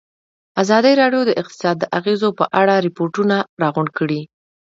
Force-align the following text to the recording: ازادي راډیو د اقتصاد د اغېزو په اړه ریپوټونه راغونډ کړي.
ازادي 0.61 0.93
راډیو 1.01 1.21
د 1.25 1.31
اقتصاد 1.41 1.75
د 1.79 1.83
اغېزو 1.99 2.29
په 2.39 2.45
اړه 2.61 2.75
ریپوټونه 2.87 3.35
راغونډ 3.61 3.89
کړي. 3.97 4.21